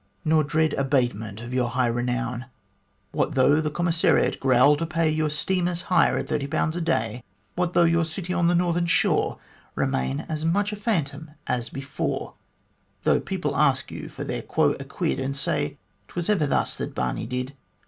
[0.25, 2.47] Nor dread abatement of your high renown;
[3.11, 7.23] What though the Commissariat growl to pay Your steamer's hire at thirty pounds a day;
[7.55, 9.37] What though your city on the northern shore
[9.77, 12.33] Kemain as much a phantom as before;
[13.03, 15.77] Though people ask you for their quo a quid, And say:"
[16.07, 17.53] 'Twas ever thus that Barney did.